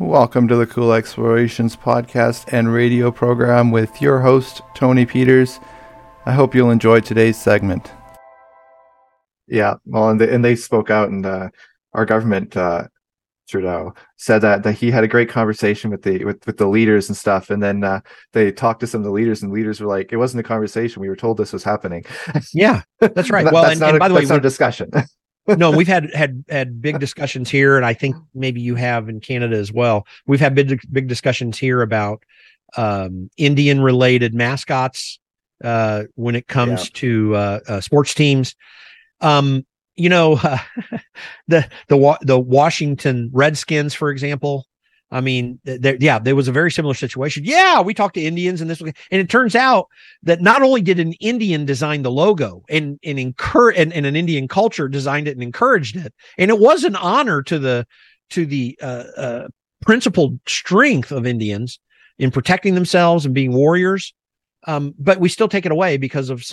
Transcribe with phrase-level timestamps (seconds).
[0.00, 5.58] Welcome to the Cool Explorations podcast and radio program with your host, Tony Peters.
[6.24, 7.90] I hope you'll enjoy today's segment.
[9.48, 11.48] Yeah, well, and they, and they spoke out, and uh,
[11.94, 12.84] our government, uh,
[13.48, 17.08] Trudeau, said that, that he had a great conversation with the with, with the leaders
[17.08, 18.00] and stuff, and then uh,
[18.34, 21.02] they talked to some of the leaders, and leaders were like, "It wasn't a conversation.
[21.02, 22.04] We were told this was happening."
[22.54, 23.42] Yeah, that's right.
[23.42, 24.92] That- well, that's and, not and a, by the way, that's not a discussion.
[25.56, 29.20] no, we've had had had big discussions here, and I think maybe you have in
[29.20, 30.06] Canada as well.
[30.26, 32.22] We've had big big discussions here about
[32.76, 35.18] um, Indian related mascots
[35.64, 36.90] uh, when it comes Yeah.
[36.94, 38.54] to uh, uh, sports teams.
[39.20, 39.64] Um,
[39.96, 40.58] you know, uh,
[41.48, 44.66] the the the Washington Redskins, for example.
[45.10, 47.44] I mean, there, yeah, there was a very similar situation.
[47.44, 49.86] Yeah, we talked to Indians, and this, and it turns out
[50.22, 54.16] that not only did an Indian design the logo and and encourage and, and an
[54.16, 57.86] Indian culture designed it and encouraged it, and it was an honor to the
[58.30, 59.48] to the uh, uh,
[59.80, 61.80] principled strength of Indians
[62.18, 64.12] in protecting themselves and being warriors.
[64.66, 66.44] Um, but we still take it away because of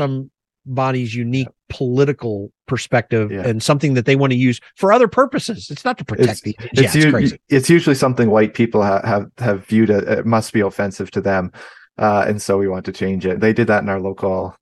[0.65, 3.47] somebody's unique political perspective Yeah.
[3.47, 5.69] and something that they want to use for other purposes.
[5.69, 7.39] It's not to protect the yeah, it's, it's u- crazy.
[7.49, 11.21] it's usually something white people ha- have have viewed it, it must be offensive to
[11.21, 11.51] them,
[11.97, 13.39] uh, and so we want to change it.
[13.39, 14.55] They did that in our local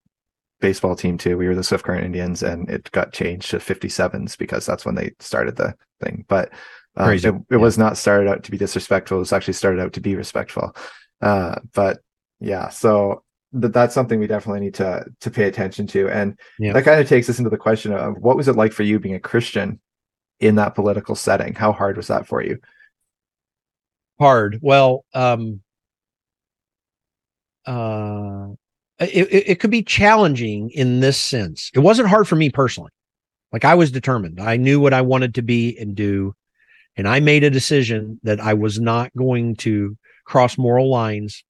[0.62, 1.38] baseball team too.
[1.38, 4.96] We were the Swift Current Indians, and it got changed to 57s because that's when
[4.96, 6.26] they started the thing.
[6.28, 6.52] But
[6.96, 9.18] um, it, it was not started out to be disrespectful.
[9.18, 10.76] It was actually started out to be respectful.
[11.22, 12.00] Uh, but
[12.40, 13.24] yeah, so
[13.60, 16.74] th- that's something we definitely need to to pay attention to, and Yeah.
[16.74, 19.00] that kind of takes us into the question of what was it like for you
[19.00, 19.80] being a Christian
[20.40, 21.54] in that political setting?
[21.54, 22.60] How hard was that for you?
[24.20, 25.60] hard well um
[27.66, 28.48] uh
[29.00, 32.92] it, it, it could be challenging in this sense it wasn't hard for me personally
[33.52, 36.34] like i was determined i knew what i wanted to be and do
[36.96, 41.44] and i made a decision that i was not going to cross moral lines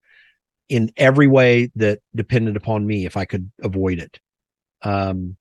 [0.74, 4.20] in every way that depended upon me if i could avoid it
[4.82, 5.38] um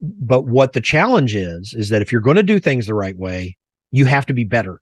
[0.00, 3.16] but what the challenge is is that if you're going to do things the right
[3.16, 3.56] way
[3.90, 4.80] you have to be better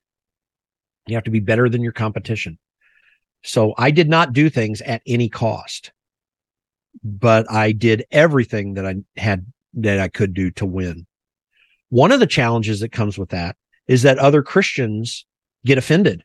[1.07, 2.59] you have to be better than your competition.
[3.43, 5.93] So I did not do things at any cost,
[7.03, 11.07] but I did everything that I had that I could do to win.
[11.91, 13.57] One of the challenges that comes with that
[13.87, 15.25] is that other Christians
[15.65, 16.25] get offended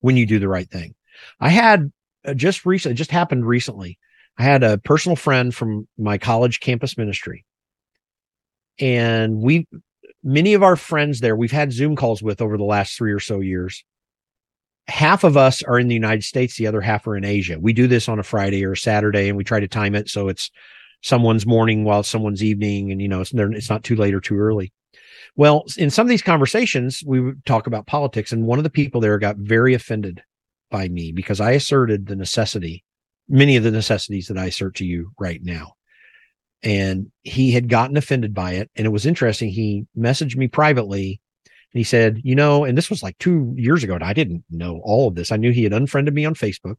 [0.00, 0.94] when you do the right thing.
[1.40, 1.90] I had
[2.24, 3.98] Uh, just recently, just happened recently.
[4.38, 7.44] I had a personal friend from my college campus ministry.
[8.78, 9.66] And we,
[10.22, 13.20] many of our friends there, we've had Zoom calls with over the last three or
[13.20, 13.84] so years
[14.88, 17.58] half of us are in the United States, the other half are in Asia.
[17.58, 20.08] We do this on a Friday or a Saturday, and we try to time it
[20.08, 20.50] so it's
[21.02, 24.38] someone's morning while someone's evening, and you know it's it's not too late or too
[24.38, 24.72] early.
[25.36, 28.70] Well, in some of these conversations, we would talk about politics, and one of the
[28.70, 30.22] people there got very offended
[30.72, 32.84] by me because I asserted the necessity,
[33.28, 35.74] many of the necessities that I assert to you right now.
[36.64, 38.70] And he had gotten offended by it.
[38.74, 39.50] And it was interesting.
[39.50, 41.20] He messaged me privately
[41.72, 44.44] and he said, you know, and this was like two years ago, and I didn't
[44.50, 45.32] know all of this.
[45.32, 46.76] I knew he had unfriended me on Facebook,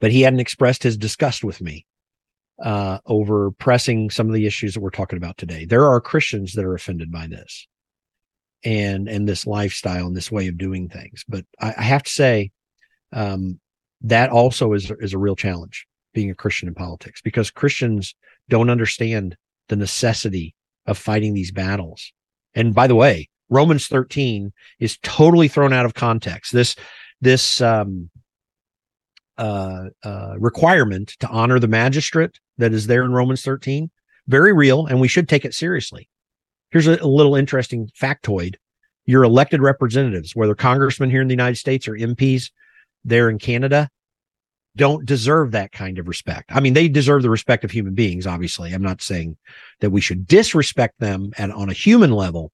[0.00, 1.86] but he hadn't expressed his disgust with me
[2.64, 5.66] uh, over pressing some of the issues that we're talking about today.
[5.66, 7.68] There are Christians that are offended by this
[8.64, 11.24] and and this lifestyle and this way of doing things.
[11.28, 12.50] But I, I have to say,
[13.12, 13.60] um,
[14.02, 18.14] that also is is a real challenge being a Christian in politics because Christians
[18.48, 19.36] don't understand
[19.68, 20.54] the necessity
[20.86, 22.12] of fighting these battles.
[22.54, 26.52] And by the way, Romans 13 is totally thrown out of context.
[26.52, 26.76] This
[27.20, 28.10] this um,
[29.36, 33.90] uh, uh, requirement to honor the magistrate that is there in Romans 13
[34.28, 36.08] very real, and we should take it seriously.
[36.70, 38.54] Here's a, a little interesting factoid:
[39.06, 42.50] your elected representatives, whether congressmen here in the United States or MPs
[43.04, 43.88] there in Canada,
[44.76, 46.50] don't deserve that kind of respect.
[46.52, 48.26] I mean, they deserve the respect of human beings.
[48.26, 49.36] Obviously, I'm not saying
[49.80, 52.52] that we should disrespect them at on a human level,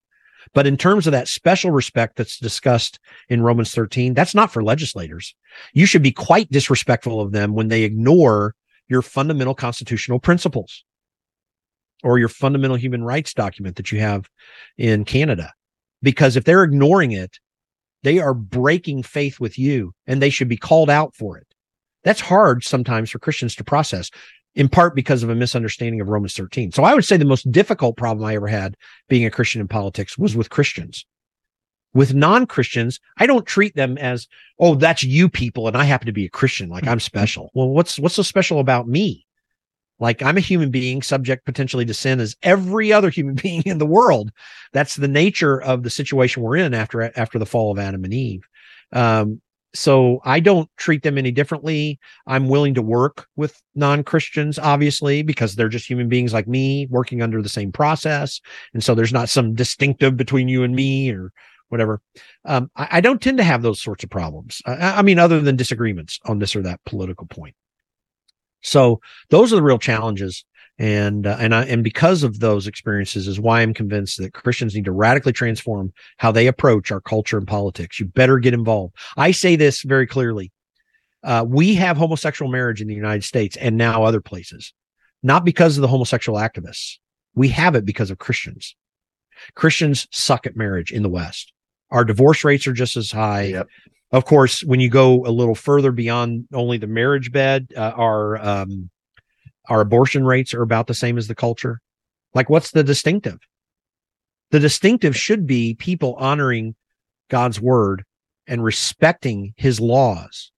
[0.54, 2.98] but in terms of that special respect that's discussed
[3.28, 5.34] in Romans 13, that's not for legislators.
[5.72, 8.54] You should be quite disrespectful of them when they ignore
[8.88, 10.84] your fundamental constitutional principles
[12.02, 14.28] or your fundamental human rights document that you have
[14.78, 15.52] in Canada.
[16.02, 17.38] Because if they're ignoring it,
[18.06, 21.46] they are breaking faith with you and they should be called out for it.
[22.04, 24.12] That's hard sometimes for Christians to process,
[24.54, 26.70] in part because of a misunderstanding of Romans 13.
[26.70, 28.76] So I would say the most difficult problem I ever had
[29.08, 31.04] being a Christian in politics was with Christians.
[31.94, 34.28] With non Christians, I don't treat them as,
[34.60, 37.50] oh, that's you people, and I happen to be a Christian, like I'm special.
[37.54, 39.25] Well, what's what's so special about me?
[39.98, 43.78] Like I'm a human being subject potentially to sin as every other human being in
[43.78, 44.30] the world.
[44.72, 48.14] That's the nature of the situation we're in after after the fall of Adam and
[48.14, 48.42] Eve.
[48.92, 49.40] Um,
[49.74, 52.00] so I don't treat them any differently.
[52.26, 57.20] I'm willing to work with non-Christians, obviously, because they're just human beings like me, working
[57.20, 58.40] under the same process.
[58.72, 61.30] And so there's not some distinctive between you and me or
[61.68, 62.00] whatever.
[62.46, 64.62] Um, I, I, don't tend to have those sorts of problems.
[64.64, 67.54] I, I mean, other than disagreements on this or that political point.
[68.62, 69.00] So
[69.30, 70.44] those are the real challenges.
[70.78, 74.74] And uh, and I and because of those experiences is why I'm convinced that Christians
[74.74, 77.98] need to radically transform how they approach our culture and politics.
[77.98, 78.94] You better get involved.
[79.16, 80.52] I say this very clearly.
[81.24, 84.74] Uh, we have homosexual marriage in the United States and now other places,
[85.22, 86.98] not because of the homosexual activists.
[87.34, 88.76] We have it because of Christians.
[89.54, 91.52] Christians suck at marriage in the West.
[91.90, 93.44] Our divorce rates are just as high.
[93.44, 93.68] Yep.
[94.16, 98.38] Of course, when you go a little further beyond only the marriage bed, uh, our
[98.38, 98.88] um,
[99.68, 101.82] our abortion rates are about the same as the culture.
[102.32, 103.36] Like, what's the distinctive?
[104.52, 106.76] The distinctive should be people honoring
[107.28, 108.04] God's word
[108.46, 110.50] and respecting His laws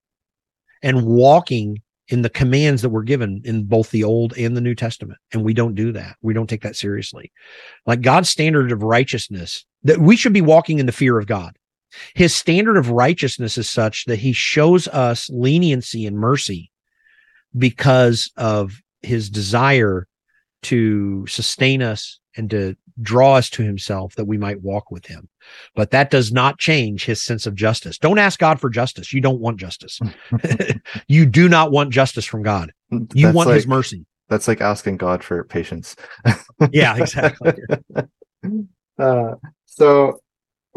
[0.81, 4.77] and walking in the commands that were given in both the Old and the New
[4.77, 5.19] Testament.
[5.33, 6.15] And we don't do that.
[6.23, 7.33] We don't take that seriously.
[7.87, 11.58] Like God's standard of righteousness, that we should be walking in the fear of God.
[12.15, 16.71] His standard of righteousness is such that he shows us leniency and mercy
[17.57, 20.07] because of his desire
[20.63, 25.29] to sustain us and to draw us to himself that we might walk with him.
[25.75, 27.99] But that does not change his sense of justice.
[27.99, 29.13] Don't ask God for justice.
[29.13, 30.01] You don't want justice.
[31.09, 32.73] you do not want justice from God.
[32.91, 34.05] You that's want like, his mercy.
[34.29, 35.97] That's like asking God for patience.
[36.71, 37.55] yeah, exactly.
[38.99, 39.35] uh,
[39.67, 40.21] so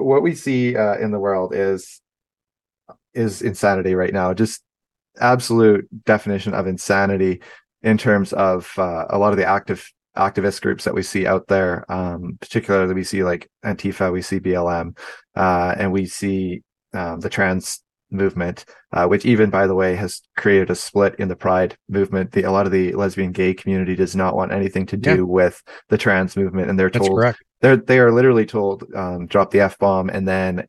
[0.03, 2.01] what we see uh, in the world is
[3.13, 4.33] is insanity right now.
[4.33, 4.61] Just
[5.19, 7.41] absolute definition of insanity
[7.83, 11.47] in terms of uh, a lot of the active activist groups that we see out
[11.47, 11.89] there.
[11.91, 14.97] Um, particularly, we see like Antifa, we see BLM,
[15.35, 16.63] uh, and we see
[16.93, 17.81] um, the trans
[18.13, 22.31] movement, uh, which even by the way has created a split in the Pride movement.
[22.31, 25.21] The, a lot of the lesbian gay community does not want anything to do yeah.
[25.21, 29.27] with the trans movement, and they're That's told correct they're they are literally told um,
[29.27, 30.67] drop the f bomb and then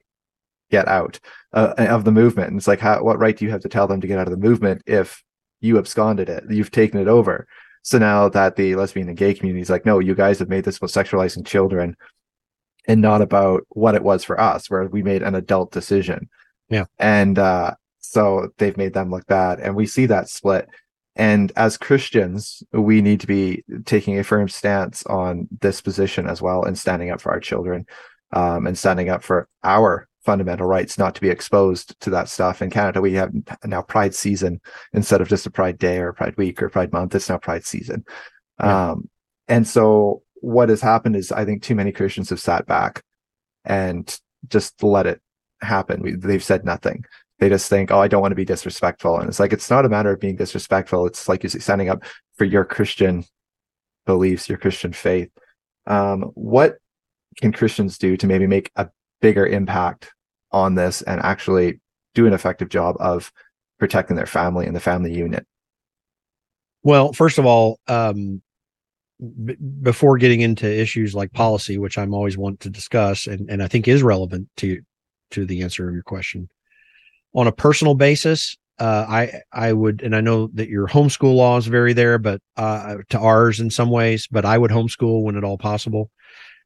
[0.71, 1.21] get out
[1.53, 2.51] uh, of the movement.
[2.51, 4.27] And it's like, how, what right do you have to tell them to get out
[4.27, 5.23] of the movement if
[5.61, 7.47] you absconded it, you've taken it over?
[7.83, 10.65] So now that the lesbian and gay community is like, no, you guys have made
[10.65, 11.97] this about sexualizing children
[12.87, 16.29] and not about what it was for us, where we made an adult decision.
[16.69, 16.85] Yeah.
[16.99, 19.61] And uh, so they've made them look bad.
[19.61, 20.69] And we see that split.
[21.15, 26.41] And as Christians, we need to be taking a firm stance on this position as
[26.41, 27.87] well and standing up for our children
[28.33, 32.63] um, and standing up for our fundamental rights not to be exposed to that stuff.
[32.63, 33.33] In Canada, we have
[33.65, 34.61] now Pride season
[34.93, 37.15] instead of just a Pride Day or Pride Week or Pride Month.
[37.15, 38.05] It's now Pride season.
[38.61, 38.93] Yeah.
[38.93, 39.11] Um,
[39.49, 43.03] and so what has happened is I think too many Christians have sat back
[43.65, 44.19] and
[44.49, 45.21] just let it
[45.61, 46.01] happen.
[46.01, 47.05] We, they've said nothing
[47.43, 49.19] they just think, oh, I don't want to be disrespectful.
[49.19, 51.07] And it's like, it's not a matter of being disrespectful.
[51.07, 52.05] It's like you're standing up
[52.37, 53.25] for your Christian
[54.07, 55.29] beliefs, your Christian faith.
[55.89, 56.77] Um, what
[57.41, 58.89] can Christians do to maybe make a
[59.21, 60.13] bigger impact
[60.53, 61.81] on this and actually
[62.15, 63.33] do an effective job of
[63.81, 65.45] protecting their family and the family unit?
[66.85, 68.41] Well, first of all, um,
[69.19, 73.65] b- before getting into issues like policy, which I'm always want to discuss, and, and
[73.65, 74.81] I think is relevant to
[75.33, 76.49] to the answer of your question,
[77.35, 81.67] on a personal basis, uh, I I would, and I know that your homeschool laws
[81.67, 84.27] vary there, but uh, to ours in some ways.
[84.31, 86.11] But I would homeschool when at all possible.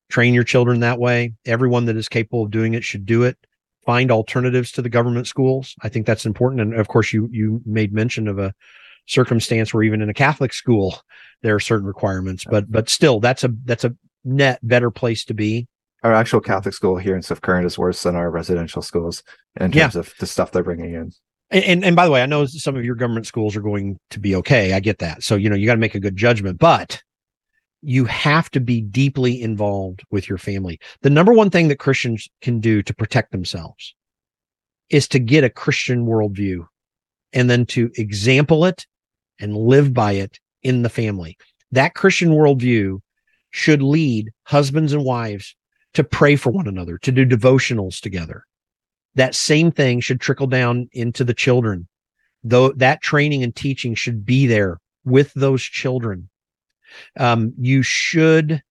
[0.08, 1.34] Train your children that way.
[1.44, 3.36] Everyone that is capable of doing it should do it.
[3.84, 5.74] Find alternatives to the government schools.
[5.82, 6.60] I think that's important.
[6.60, 8.54] And of course, you you made mention of a
[9.06, 11.00] circumstance where even in a Catholic school
[11.42, 15.34] there are certain requirements, but but still, that's a that's a net better place to
[15.34, 15.68] be
[16.02, 19.22] our actual Catholic school here in Swift Current is worse than our residential schools
[19.60, 20.00] in terms yeah.
[20.00, 21.12] of the stuff they're bringing in.
[21.50, 23.98] And, and, and by the way, I know some of your government schools are going
[24.10, 24.72] to be okay.
[24.72, 25.22] I get that.
[25.22, 27.02] So you know you got to make a good judgment, but
[27.82, 30.78] you have to be deeply involved with your family.
[31.02, 33.94] The number one thing that Christians can do to protect themselves
[34.90, 36.66] is to get a Christian worldview
[37.32, 38.86] and then to example it
[39.40, 41.36] and live by it in the family.
[41.72, 43.00] That Christian worldview
[43.50, 45.55] should lead husbands and wives
[45.96, 48.44] to pray for one another, to do devotionals together.
[49.14, 51.88] That same thing should trickle down into the children.
[52.44, 56.28] Though that training and teaching should be there with those children.
[57.18, 58.62] Um, you should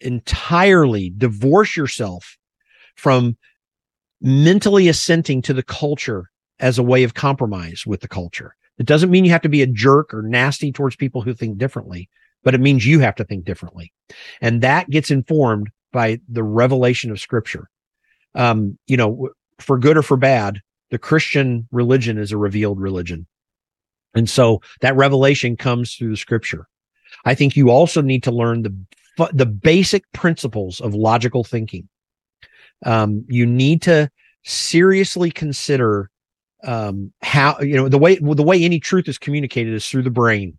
[0.00, 2.38] entirely divorce yourself
[2.94, 3.36] from
[4.20, 8.54] mentally assenting to the culture as a way of compromise with the culture.
[8.78, 11.58] It doesn't mean you have to be a jerk or nasty towards people who think
[11.58, 12.08] differently,
[12.44, 13.92] but it means you have to think differently.
[14.40, 17.68] And that gets informed by the revelation of scripture.
[18.34, 23.26] Um, you know, for good or for bad, the Christian religion is a revealed religion.
[24.14, 26.66] And so that revelation comes through the scripture.
[27.24, 28.74] I think you also need to learn the
[29.32, 31.88] the basic principles of logical thinking.
[32.86, 34.10] Um, you need to
[34.44, 36.10] seriously consider
[36.64, 40.10] um, how you know the way the way any truth is communicated is through the
[40.10, 40.58] brain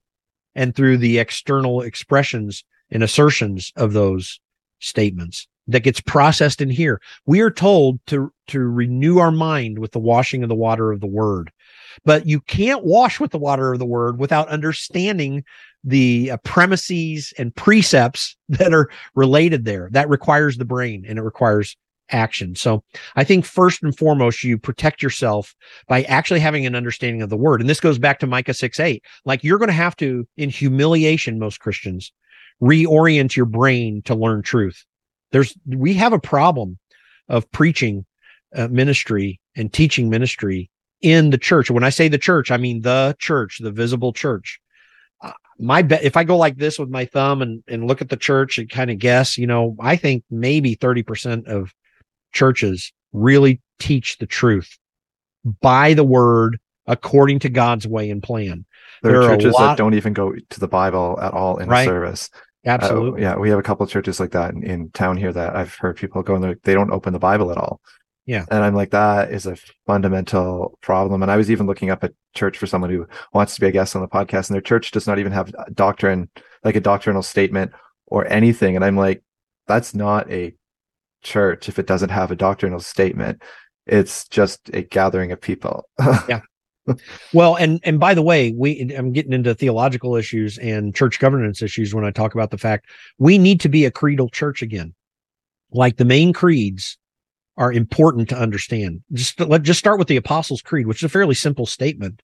[0.55, 4.39] and through the external expressions and assertions of those
[4.81, 6.99] statements that gets processed in here.
[7.25, 10.99] We are told to to renew our mind with the washing of the water of
[10.99, 11.51] the word.
[12.03, 15.43] But you can't wash with the water of the word without understanding
[15.83, 19.89] the uh, premises and precepts that are related there.
[19.91, 21.75] That requires the brain and it requires
[22.09, 22.55] action.
[22.55, 22.83] So
[23.15, 25.55] I think first and foremost, you protect yourself
[25.87, 27.61] by actually having an understanding of the word.
[27.61, 29.03] And this goes back to Micah 6 8.
[29.25, 32.11] Like you're going to have to, in humiliation, most Christians,
[32.61, 34.85] reorient your brain to learn truth.
[35.31, 36.77] There's, we have a problem
[37.29, 38.05] of preaching
[38.55, 40.69] uh, ministry and teaching ministry
[41.01, 41.71] in the church.
[41.71, 44.59] When I say the church, I mean the church, the visible church.
[45.21, 48.09] Uh, my bet, if I go like this with my thumb and, and look at
[48.09, 51.73] the church and kind of guess, you know, I think maybe 30% of
[52.33, 54.77] churches really teach the truth
[55.61, 58.65] by the word according to God's way and plan.
[59.01, 61.69] There, there are churches lot, that don't even go to the Bible at all in
[61.69, 62.29] right, service.
[62.65, 63.25] Absolutely.
[63.25, 65.55] Uh, yeah, we have a couple of churches like that in, in town here that
[65.55, 66.57] I've heard people go in there.
[66.63, 67.81] They don't open the Bible at all.
[68.25, 68.45] Yeah.
[68.51, 71.23] And I'm like, that is a fundamental problem.
[71.23, 73.71] And I was even looking up a church for someone who wants to be a
[73.71, 76.29] guest on the podcast, and their church does not even have doctrine,
[76.63, 77.71] like a doctrinal statement
[78.05, 78.75] or anything.
[78.75, 79.23] And I'm like,
[79.67, 80.53] that's not a
[81.23, 83.41] church if it doesn't have a doctrinal statement.
[83.87, 85.89] It's just a gathering of people.
[86.29, 86.41] yeah.
[87.33, 91.61] Well, and and by the way, we I'm getting into theological issues and church governance
[91.61, 94.93] issues when I talk about the fact we need to be a creedal church again.
[95.71, 96.97] Like the main creeds
[97.57, 99.03] are important to understand.
[99.13, 102.21] Just let just start with the Apostles' Creed, which is a fairly simple statement.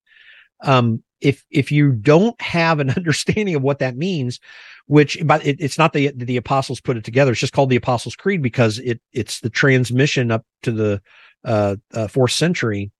[0.63, 4.39] Um, if if you don't have an understanding of what that means,
[4.87, 7.31] which but it, it's not the the apostles put it together.
[7.31, 11.01] It's just called the Apostles' Creed because it it's the transmission up to the
[11.43, 12.91] uh, uh, fourth century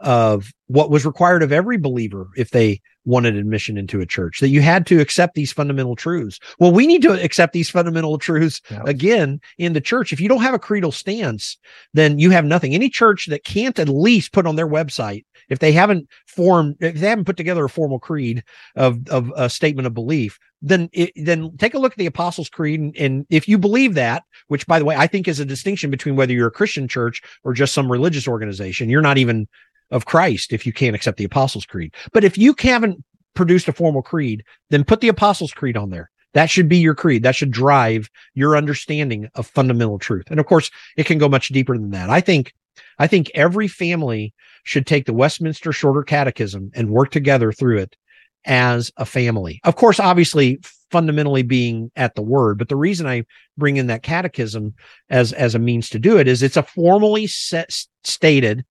[0.00, 4.48] of what was required of every believer if they wanted admission into a church that
[4.48, 6.38] you had to accept these fundamental truths.
[6.58, 10.12] Well we need to accept these fundamental truths again in the church.
[10.12, 11.58] If you don't have a creedal stance
[11.94, 12.74] then you have nothing.
[12.74, 16.94] Any church that can't at least put on their website if they haven't formed if
[16.94, 18.42] they haven't put together a formal creed
[18.76, 22.48] of of a statement of belief then it, then take a look at the apostles
[22.48, 25.44] creed and, and if you believe that which by the way i think is a
[25.44, 29.46] distinction between whether you're a christian church or just some religious organization you're not even
[29.90, 31.94] of Christ if you can't accept the Apostles' Creed.
[32.12, 33.02] But if you haven't
[33.34, 36.10] produced a formal creed, then put the Apostles' Creed on there.
[36.34, 37.22] That should be your creed.
[37.22, 40.26] That should drive your understanding of fundamental truth.
[40.30, 42.08] And of course, it can go much deeper than that.
[42.08, 42.52] I think,
[42.98, 44.32] I think every family
[44.62, 47.96] should take the Westminster Shorter Catechism and work together through it
[48.44, 49.60] as a family.
[49.64, 53.24] Of course, obviously, fundamentally being at the word, but the reason I
[53.56, 54.74] bring in that catechism
[55.08, 57.70] as as a means to do it is it's a formally set,
[58.02, 58.64] stated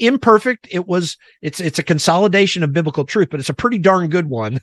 [0.00, 0.66] imperfect.
[0.70, 4.26] It was it's it's a consolidation of biblical truth, but it's a pretty darn good
[4.26, 4.60] one.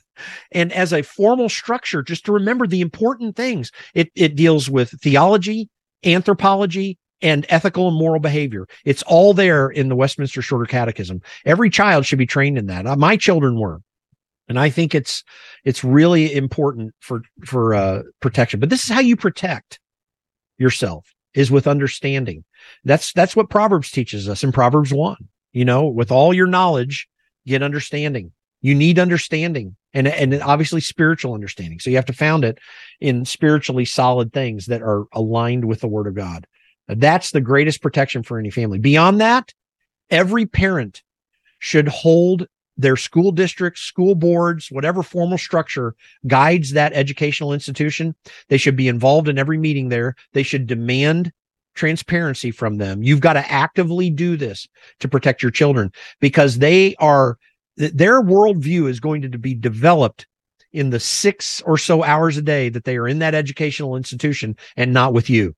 [0.52, 4.90] And as a formal structure, just to remember the important things, it it deals with
[5.00, 5.68] theology,
[6.04, 8.66] anthropology, and ethical and moral behavior.
[8.84, 11.22] It's all there in the Westminster Shorter Catechism.
[11.44, 12.86] Every child should be trained in that.
[12.86, 13.80] Uh, my children were.
[14.48, 15.24] And I think it's
[15.64, 18.60] it's really important for for uh, protection.
[18.60, 19.78] But this is how you protect
[20.56, 22.44] yourself is with understanding.
[22.84, 25.16] That's that's what Proverbs teaches us in Proverbs 1.
[25.52, 27.08] You know, with all your knowledge,
[27.46, 28.32] get understanding.
[28.60, 31.80] You need understanding and and obviously spiritual understanding.
[31.80, 32.58] So you have to found it
[33.00, 36.46] in spiritually solid things that are aligned with the word of God.
[36.88, 38.78] That's the greatest protection for any family.
[38.78, 39.52] Beyond that,
[40.10, 41.02] every parent
[41.58, 42.46] should hold
[42.78, 45.94] their school districts, school boards, whatever formal structure
[46.26, 48.14] guides that educational institution.
[48.48, 50.14] They should be involved in every meeting there.
[50.32, 51.32] They should demand
[51.74, 53.02] transparency from them.
[53.02, 54.68] You've got to actively do this
[55.00, 57.36] to protect your children because they are,
[57.76, 60.26] their worldview is going to be developed
[60.72, 64.56] in the six or so hours a day that they are in that educational institution
[64.76, 65.54] and not with you.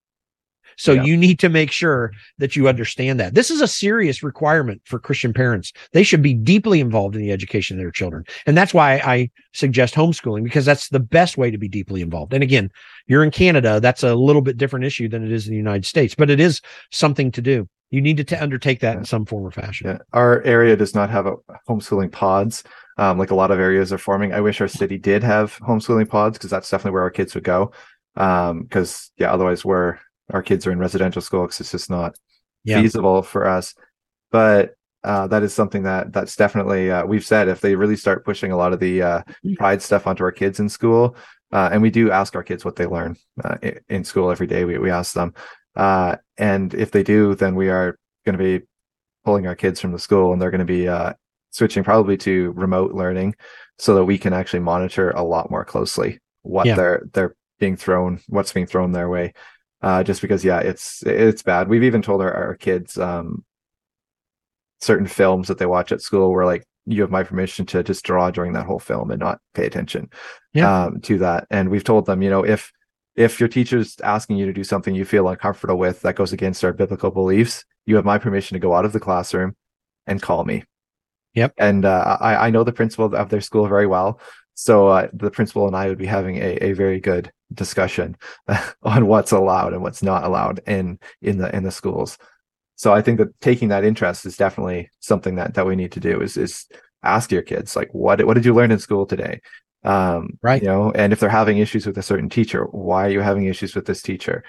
[0.80, 1.02] So yeah.
[1.02, 3.34] you need to make sure that you understand that.
[3.34, 5.74] This is a serious requirement for Christian parents.
[5.92, 8.24] They should be deeply involved in the education of their children.
[8.46, 12.32] And that's why I suggest homeschooling because that's the best way to be deeply involved.
[12.32, 12.70] And again,
[13.06, 15.84] you're in Canada, that's a little bit different issue than it is in the United
[15.84, 17.68] States, but it is something to do.
[17.90, 19.88] You need to t- undertake that in some form or fashion.
[19.88, 19.98] Yeah.
[20.14, 21.34] Our area does not have a
[21.68, 22.64] homeschooling pods.
[22.96, 24.32] Um, like a lot of areas are forming.
[24.32, 27.44] I wish our city did have homeschooling pods because that's definitely where our kids would
[27.44, 27.72] go.
[28.16, 29.98] Um, because yeah, otherwise we're
[30.32, 32.16] our kids are in residential school because it's just not
[32.64, 32.80] yeah.
[32.80, 33.74] feasible for us.
[34.30, 38.24] But uh, that is something that that's definitely uh, we've said if they really start
[38.24, 39.56] pushing a lot of the uh, mm.
[39.56, 41.16] pride stuff onto our kids in school,
[41.52, 43.56] uh, and we do ask our kids what they learn uh,
[43.88, 44.64] in school every day.
[44.64, 45.34] We we ask them,
[45.74, 48.66] uh, and if they do, then we are going to be
[49.24, 51.14] pulling our kids from the school, and they're going to be
[51.50, 53.34] switching probably to remote learning,
[53.78, 56.74] so that we can actually monitor a lot more closely what yeah.
[56.74, 59.32] they're they're being thrown, what's being thrown their way.
[60.02, 61.68] Just because, yeah, it's it's bad.
[61.68, 63.44] We've even told our, our kids um,
[64.80, 68.04] certain films that they watch at school where like you have my permission to just
[68.04, 70.08] draw during that whole film and not pay attention
[70.54, 70.84] yeah.
[70.84, 71.46] um, to that.
[71.50, 72.72] And we've told them, you know, if
[73.16, 76.64] if your teacher's asking you to do something you feel uncomfortable with that goes against
[76.64, 79.56] our biblical beliefs, you have my permission to go out of the classroom
[80.06, 80.64] and call me.
[81.34, 81.54] Yep.
[81.58, 84.20] And uh, I, I know the principal of their school very well.
[84.54, 88.16] So uh, the principal and I would be having a, a very good discussion
[88.82, 92.18] on what's allowed and what's not allowed in in the in the schools.
[92.76, 96.00] So I think that taking that interest is definitely something that that we need to
[96.00, 96.66] do is is
[97.02, 99.40] ask your kids like what what did you learn in school today?
[99.84, 100.62] Um, right.
[100.62, 103.46] You know, and if they're having issues with a certain teacher, why are you having
[103.46, 104.44] issues with this teacher?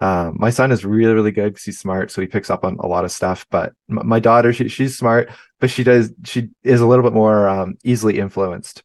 [0.00, 2.76] Um, my son is really really good because he's smart, so he picks up on
[2.80, 3.46] a lot of stuff.
[3.50, 5.30] But m- my daughter, she, she's smart,
[5.60, 8.82] but she does she is a little bit more um, easily influenced.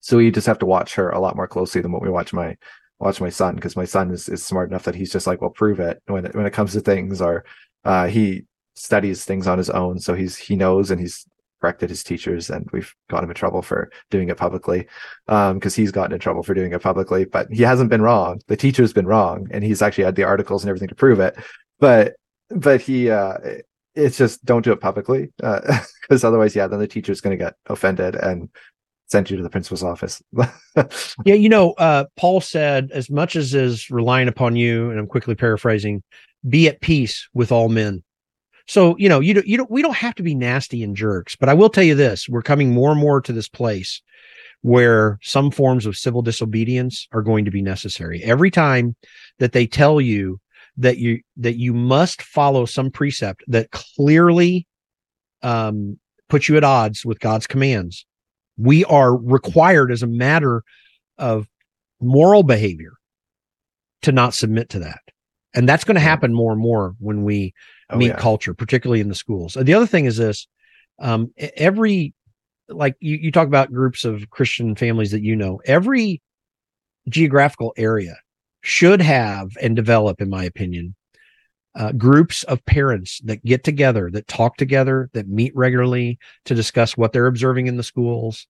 [0.00, 2.34] So we just have to watch her a lot more closely than what we watch
[2.34, 2.58] my
[2.98, 5.50] watch my son because my son is, is smart enough that he's just like, well,
[5.50, 7.44] prove it when it, when it comes to things or
[7.84, 11.26] uh, he studies things on his own, so he's he knows and he's
[11.60, 14.86] corrected his teachers, and we've got him in trouble for doing it publicly
[15.26, 17.24] because um, he's gotten in trouble for doing it publicly.
[17.24, 18.40] But he hasn't been wrong.
[18.48, 21.36] The teacher's been wrong, and he's actually had the articles and everything to prove it.
[21.78, 22.16] But
[22.50, 23.38] but he uh,
[23.94, 27.42] it's just don't do it publicly because uh, otherwise, yeah, then the teacher's going to
[27.42, 28.50] get offended and
[29.14, 30.20] send you to the principal's office.
[31.24, 35.06] yeah, you know, uh, Paul said, as much as is relying upon you, and I'm
[35.06, 36.02] quickly paraphrasing,
[36.48, 38.02] be at peace with all men.
[38.66, 41.36] So, you know, you don't, you don't, we don't have to be nasty and jerks,
[41.36, 44.02] but I will tell you this, we're coming more and more to this place
[44.62, 48.20] where some forms of civil disobedience are going to be necessary.
[48.24, 48.96] Every time
[49.38, 50.40] that they tell you
[50.76, 54.66] that you, that you must follow some precept that clearly,
[55.42, 58.06] um, puts you at odds with God's commands,
[58.56, 60.62] we are required as a matter
[61.18, 61.48] of
[62.00, 62.92] moral behavior
[64.02, 65.00] to not submit to that.
[65.54, 67.54] And that's going to happen more and more when we
[67.90, 68.18] oh, meet yeah.
[68.18, 69.56] culture, particularly in the schools.
[69.60, 70.46] The other thing is this
[70.98, 72.12] um, every,
[72.68, 76.20] like you, you talk about groups of Christian families that you know, every
[77.08, 78.16] geographical area
[78.62, 80.94] should have and develop, in my opinion,
[81.76, 86.96] uh, groups of parents that get together, that talk together, that meet regularly to discuss
[86.96, 88.46] what they're observing in the schools,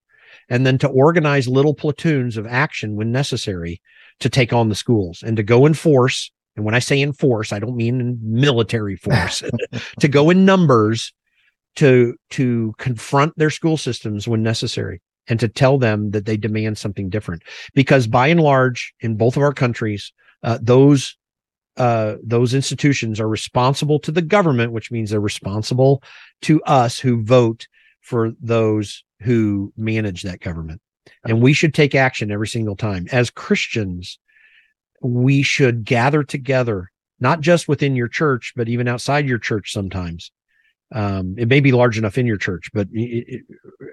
[0.49, 3.81] and then to organize little platoons of action when necessary
[4.19, 6.31] to take on the schools and to go in force.
[6.55, 9.43] and when I say in force, I don't mean military force,
[9.99, 11.13] to go in numbers
[11.77, 16.77] to to confront their school systems when necessary and to tell them that they demand
[16.77, 17.43] something different.
[17.73, 21.17] Because by and large, in both of our countries, uh, those
[21.77, 26.01] uh, those institutions are responsible to the government, which means they're responsible
[26.41, 27.67] to us who vote
[28.01, 30.81] for those who manage that government.
[31.25, 33.07] And we should take action every single time.
[33.11, 34.19] As Christians,
[35.01, 40.31] we should gather together, not just within your church, but even outside your church sometimes.
[40.93, 43.43] Um, it may be large enough in your church, but it,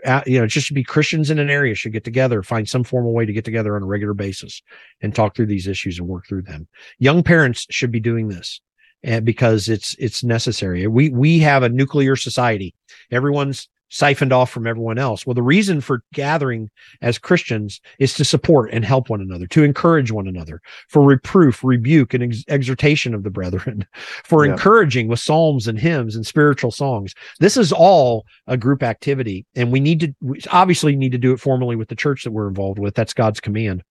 [0.04, 2.68] it, you know, it just should be Christians in an area should get together, find
[2.68, 4.62] some formal way to get together on a regular basis
[5.00, 6.68] and talk through these issues and work through them.
[6.98, 8.60] Young parents should be doing this
[9.02, 10.86] and because it's, it's necessary.
[10.86, 12.74] We, we have a nuclear society.
[13.10, 15.26] Everyone's siphoned off from everyone else.
[15.26, 16.70] Well, the reason for gathering
[17.02, 21.62] as Christians is to support and help one another, to encourage one another, for reproof,
[21.62, 23.86] rebuke, and ex- exhortation of the brethren,
[24.24, 24.52] for yeah.
[24.52, 27.14] encouraging with psalms and hymns and spiritual songs.
[27.38, 31.34] This is all a group activity, and we need to we obviously need to do
[31.34, 32.94] it formally with the church that we're involved with.
[32.94, 33.84] That's God's command.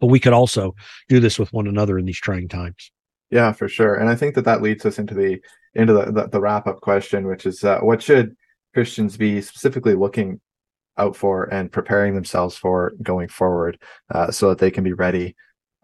[0.00, 0.76] But we could also
[1.08, 2.92] do this with one another in these trying times.
[3.30, 3.94] Yeah, for sure.
[3.94, 5.40] And I think that that leads us into the
[5.74, 8.36] into the the, the wrap up question, which is uh, what should
[8.74, 10.40] Christians be specifically looking
[10.98, 13.78] out for and preparing themselves for going forward,
[14.12, 15.34] uh, so that they can be ready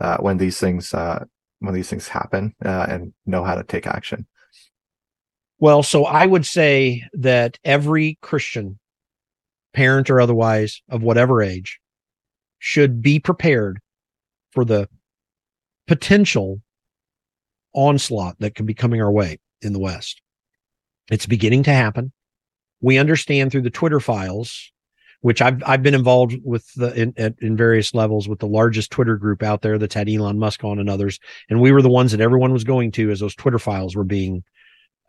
[0.00, 1.24] uh, when these things uh,
[1.60, 4.26] when these things happen uh, and know how to take action.
[5.58, 8.78] Well, so I would say that every Christian,
[9.74, 11.78] parent or otherwise, of whatever age,
[12.58, 13.80] should be prepared
[14.52, 14.88] for the
[15.86, 16.62] potential
[17.74, 20.22] onslaught that can be coming our way in the West.
[21.10, 22.12] It's beginning to happen.
[22.80, 24.72] We understand through the Twitter files,
[25.20, 28.90] which I've I've been involved with the in, at, in various levels with the largest
[28.90, 31.90] Twitter group out there that's had Elon Musk on and others, and we were the
[31.90, 34.42] ones that everyone was going to as those Twitter files were being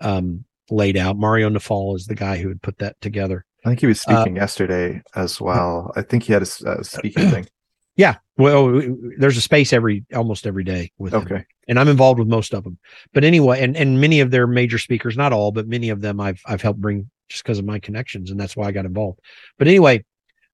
[0.01, 1.17] um, laid out.
[1.17, 3.45] Mario Nawfal is the guy who had put that together.
[3.65, 5.91] I think he was uh, speaking uh, yesterday as well.
[5.95, 7.47] I think he had a, a speaking thing.
[7.97, 8.81] Yeah, well,
[9.17, 11.35] there's a space every almost every day with okay.
[11.35, 11.45] Him.
[11.67, 12.79] and I'm involved with most of them.
[13.13, 16.21] But anyway, and and many of their major speakers, not all, but many of them,
[16.21, 19.19] I've I've helped bring just because of my connections, and that's why I got involved.
[19.57, 20.03] But anyway,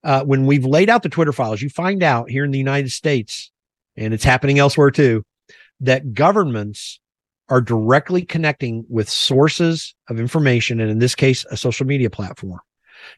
[0.03, 2.91] uh, when we've laid out the Twitter files, you find out here in the United
[2.91, 3.51] States,
[3.95, 5.23] and it's happening elsewhere too,
[5.81, 6.99] that governments
[7.49, 12.59] are directly connecting with sources of information, and in this case, a social media platform,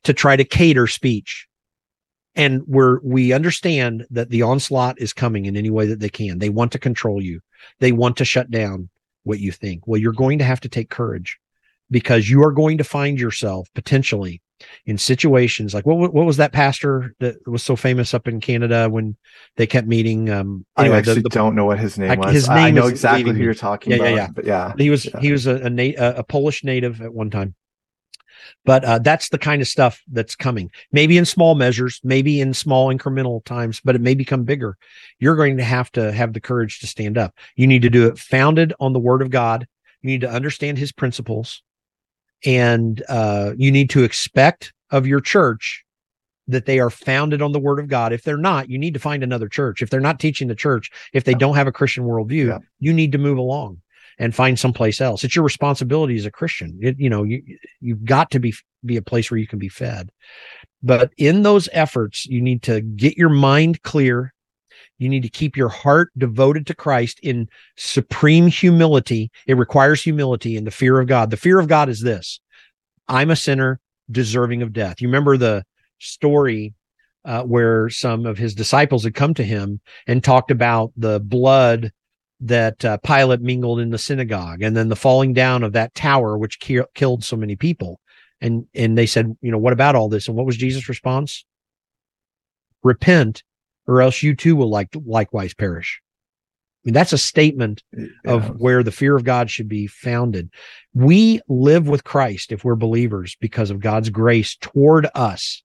[0.04, 1.48] to try to cater speech.
[2.36, 6.38] And we're we understand that the onslaught is coming in any way that they can.
[6.38, 7.41] They want to control you.
[7.80, 8.89] They want to shut down
[9.24, 9.88] what you think.
[9.88, 11.39] Well you're going to have to take courage
[11.91, 14.41] because you are going to find yourself potentially
[14.86, 18.89] in situations like what what was that pastor that was so famous up in Canada
[18.89, 19.15] when
[19.56, 20.30] they kept meeting?
[20.30, 22.34] Um, anyway, I actually the, the, don't know what his name was.
[22.34, 24.10] His name I know exactly who you're talking yeah, about.
[24.10, 25.19] Yeah, yeah, but yeah, he was yeah.
[25.19, 27.56] he was a a, na- a Polish native at one time,
[28.65, 30.71] but uh, that's the kind of stuff that's coming.
[30.91, 34.78] Maybe in small measures, maybe in small incremental times, but it may become bigger.
[35.19, 37.34] You're going to have to have the courage to stand up.
[37.56, 39.67] You need to do it founded on the Word of God.
[40.02, 41.62] You need to understand His principles,
[42.45, 45.84] and uh, you need to expect of your church
[46.47, 48.12] that they are founded on the Word of God.
[48.12, 49.82] If they're not, you need to find another church.
[49.82, 52.60] If they're not teaching the church, if they don't have a Christian worldview, yeah.
[52.80, 53.82] you need to move along
[54.17, 55.23] and find someplace else.
[55.23, 56.78] It's your responsibility as a Christian.
[56.82, 57.41] It, you know, you
[57.80, 58.54] you've got to be
[58.86, 60.12] be a place where you can be fed.
[60.82, 64.34] But in those efforts, you need to get your mind clear.
[65.00, 69.32] You need to keep your heart devoted to Christ in supreme humility.
[69.48, 71.32] It requires humility and the fear of God.
[71.32, 72.40] The fear of God is this
[73.08, 73.80] I'm a sinner
[74.12, 75.02] deserving of death.
[75.02, 75.64] You remember the
[76.00, 76.74] story
[77.26, 81.92] uh, where some of his disciples had come to him and talked about the blood
[82.42, 86.38] that uh, Pilate mingled in the synagogue, and then the falling down of that tower,
[86.38, 88.00] which ki- killed so many people.
[88.42, 90.28] And and they said, you know, what about all this?
[90.28, 91.44] And what was Jesus' response?
[92.84, 93.44] Repent,
[93.89, 95.99] or else you too will like likewise perish.
[96.02, 98.08] I mean, that's a statement yeah.
[98.25, 100.49] of where the fear of God should be founded.
[100.93, 105.63] We live with Christ if we're believers because of God's grace toward us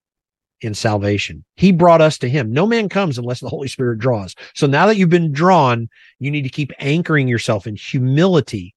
[0.62, 1.44] in salvation.
[1.54, 2.50] He brought us to him.
[2.50, 4.34] No man comes unless the Holy Spirit draws.
[4.54, 8.74] So now that you've been drawn, you need to keep anchoring yourself in humility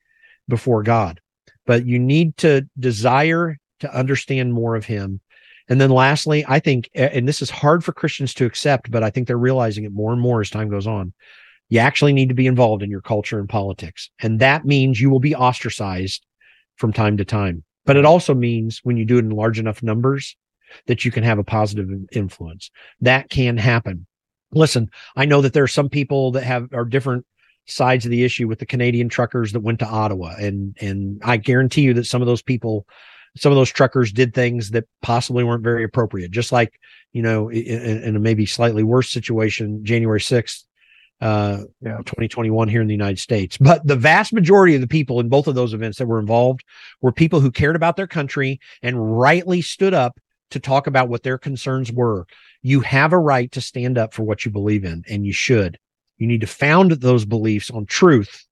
[0.49, 1.21] before God.
[1.65, 5.21] But you need to desire to understand more of him.
[5.69, 9.09] And then lastly, I think, and this is hard for Christians to accept, but I
[9.09, 11.13] think they're realizing it more and more as time goes on.
[11.69, 14.09] You actually need to be involved in your culture and politics.
[14.21, 16.25] And that means you will be ostracized
[16.77, 17.63] from time to time.
[17.85, 20.37] But it also means when you do it in large enough numbers,
[20.87, 22.69] that you can have a positive influence.
[23.01, 24.05] That can happen.
[24.51, 27.25] Listen, I know that there are some people that have are different
[27.65, 31.35] sides of the issue with the Canadian truckers that went to Ottawa and and I
[31.35, 32.87] guarantee you that some of those people
[33.39, 36.79] some of those truckers did things that possibly weren't very appropriate just like
[37.13, 40.63] you know in, in a maybe slightly worse situation January 6th
[41.19, 41.97] uh yeah.
[41.97, 43.57] 2021 here in the United States.
[43.57, 46.63] But the vast majority of the people in both of those events that were involved
[47.01, 50.19] were people who cared about their country and rightly stood up
[50.51, 52.25] to talk about what their concerns were.
[52.61, 55.77] You have a right to stand up for what you believe in, and you should.
[56.17, 58.45] You need to found those beliefs on truth.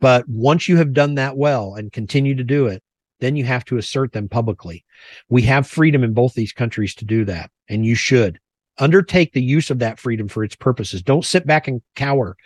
[0.00, 2.82] But once you have done that well and continue to do it,
[3.20, 4.84] then you have to assert them publicly.
[5.28, 8.38] We have freedom in both these countries to do that, and you should
[8.78, 11.02] undertake the use of that freedom for its purposes.
[11.02, 12.36] Don't sit back and cower.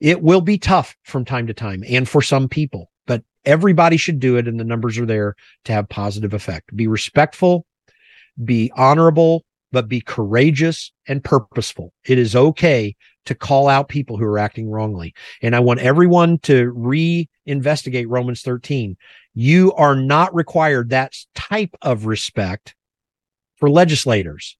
[0.00, 4.20] It will be tough from time to time and for some people, but everybody should
[4.20, 7.66] do it and the numbers are there to have positive effect be respectful
[8.44, 12.94] be honorable but be courageous and purposeful it is okay
[13.30, 15.14] to call out people who are acting wrongly.
[15.40, 18.96] And i want everyone to re-investigate romans 13
[19.34, 22.74] you are not required that type of respect
[23.56, 24.56] for legislators.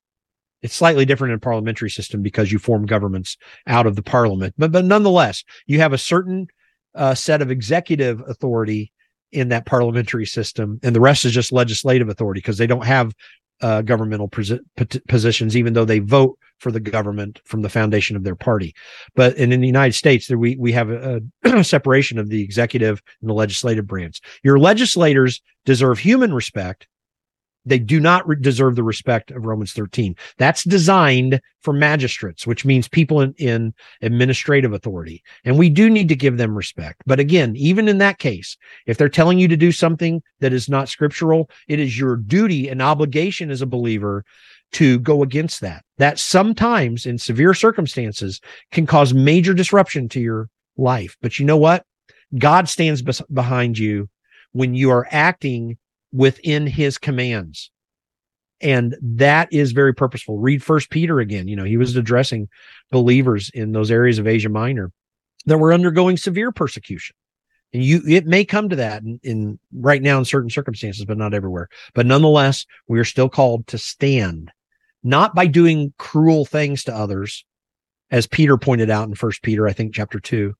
[0.62, 4.54] It's slightly different in a parliamentary system because you form governments out of the parliament.
[4.58, 6.46] But but nonetheless you have a certain
[6.94, 8.92] uh, set of executive authority
[9.32, 13.14] in that parliamentary system, and the rest is just legislative authority because they don't have
[13.62, 14.28] uh, governmental
[15.08, 18.74] positions, even though they vote for the government from the foundation of their party.
[19.16, 22.42] But and in the United States, there we we have a, a separation of the
[22.42, 24.20] executive and the legislative branch.
[24.44, 26.86] Your legislators deserve human respect,
[27.66, 30.16] They do not re- deserve the respect of Romans 13.
[30.38, 35.22] That's designed for magistrates, which means people in, in administrative authority.
[35.44, 37.02] And we do need to give them respect.
[37.04, 40.68] But again, even in that case, if they're telling you to do something that is
[40.68, 44.24] not scriptural, it is your duty and obligation as a believer
[44.72, 45.84] to go against that.
[45.98, 51.16] That sometimes in severe circumstances can cause major disruption to your life.
[51.20, 51.84] But you know what?
[52.38, 54.08] God stands bes- behind you
[54.52, 55.78] when you are acting
[56.12, 57.70] within his commands.
[58.60, 60.38] And that is very purposeful.
[60.38, 61.48] Read first Peter again.
[61.48, 62.48] You know, he was addressing
[62.90, 64.92] believers in those areas of Asia Minor
[65.46, 67.16] that were undergoing severe persecution.
[67.72, 71.16] And you, it may come to that in, in right now in certain circumstances, but
[71.16, 71.68] not everywhere.
[71.94, 74.50] But nonetheless, we are still called to stand,
[75.02, 77.44] not by doing cruel things to others,
[78.10, 80.54] as Peter pointed out in First Peter, I think chapter two,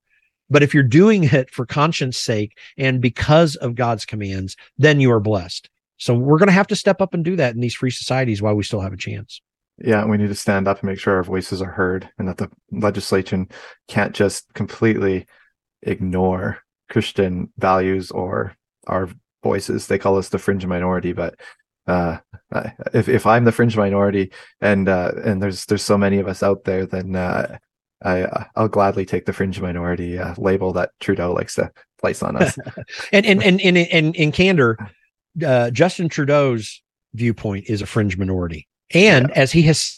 [0.49, 5.11] but if you're doing it for conscience sake and because of God's commands, then you
[5.11, 5.69] are blessed.
[5.97, 8.41] So we're going to have to step up and do that in these free societies
[8.41, 9.41] while we still have a chance.
[9.77, 12.37] Yeah, we need to stand up and make sure our voices are heard and that
[12.37, 13.49] the legislation
[13.87, 15.25] can't just completely
[15.83, 18.55] ignore Christian values or
[18.87, 19.09] our
[19.43, 19.87] voices.
[19.87, 21.39] They call us the fringe minority, but
[21.87, 22.17] uh,
[22.93, 26.43] if if I'm the fringe minority and uh, and there's there's so many of us
[26.43, 27.57] out there, then uh,
[28.03, 32.35] I I'll gladly take the fringe minority uh, label that Trudeau likes to place on
[32.35, 32.57] us.
[33.11, 34.77] and, and and and in in candor,
[35.45, 36.81] uh, Justin Trudeau's
[37.13, 39.35] viewpoint is a fringe minority, and yeah.
[39.35, 39.97] as he has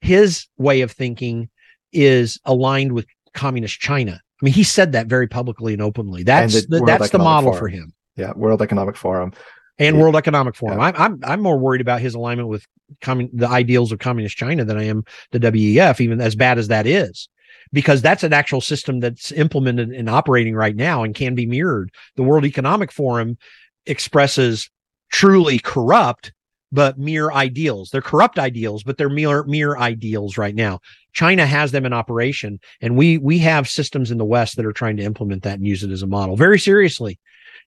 [0.00, 1.50] his way of thinking
[1.92, 4.20] is aligned with communist China.
[4.40, 6.22] I mean, he said that very publicly and openly.
[6.22, 7.58] That's the, that's the model Forum.
[7.58, 7.92] for him.
[8.16, 9.32] Yeah, World Economic Forum
[9.78, 10.02] and yeah.
[10.02, 10.78] World Economic Forum.
[10.78, 10.86] Yeah.
[10.86, 12.66] I'm I'm I'm more worried about his alignment with
[13.00, 16.68] commun- the ideals of communist China than I am the WEF, even as bad as
[16.68, 17.28] that is,
[17.72, 21.90] because that's an actual system that's implemented and operating right now and can be mirrored.
[22.16, 23.38] The World Economic Forum
[23.86, 24.70] expresses
[25.10, 26.32] truly corrupt
[26.70, 27.88] but mere ideals.
[27.90, 30.80] They're corrupt ideals, but they're mere mere ideals right now.
[31.14, 34.72] China has them in operation, and we we have systems in the West that are
[34.72, 37.18] trying to implement that and use it as a model very seriously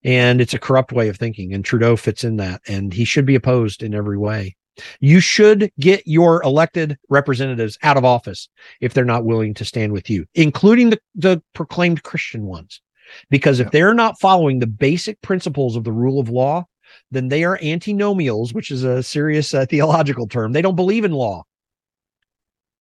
[0.04, 3.26] and it's a corrupt way of thinking and trudeau fits in that and he should
[3.26, 4.56] be opposed in every way.
[5.00, 9.94] You should get your elected representatives out of office if they're not willing to stand
[9.94, 12.82] with you including the, the proclaimed christian ones.
[13.30, 16.66] Because if they're not following the basic principles of the rule of law
[17.12, 20.52] then they are antinomians, which is a serious uh, theological term.
[20.52, 21.44] They don't believe in law.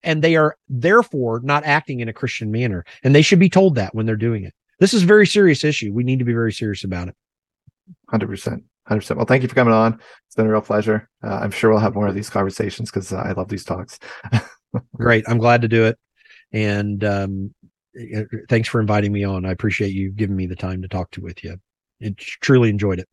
[0.03, 2.83] And they are therefore not acting in a christian manner.
[3.03, 5.63] And they should be told that when they're doing it this is a very serious
[5.63, 5.93] issue.
[5.93, 7.15] We need to be very serious about it.
[8.11, 8.63] 100%.
[8.89, 9.15] 100%.
[9.15, 9.99] Well, thank you for coming on.
[10.25, 11.07] It's been a real pleasure.
[11.23, 13.99] Uh, I'm sure we'll have more of these conversations because uh, I love these talks.
[14.95, 15.23] Great.
[15.27, 15.99] I'm glad to do it.
[16.51, 17.53] And um,
[18.49, 19.45] thanks for inviting me on.
[19.45, 21.57] I appreciate you giving me the time to talk to with you.
[21.99, 23.07] It truly enjoyed it.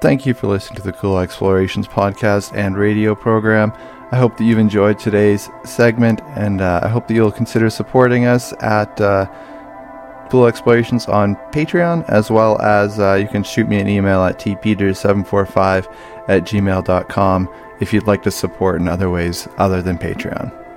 [0.00, 3.72] Thank you for listening to the Cool Explorations podcast and radio program.
[4.10, 8.24] I hope that you've enjoyed today's segment, and uh, I hope that you'll consider supporting
[8.24, 9.00] us at
[10.32, 15.92] Explorations on Patreon, as well as uh, you can shoot me an email at tpeters745
[16.28, 17.48] at gmail.com
[17.80, 20.67] if you'd like to support in other ways other than Patreon.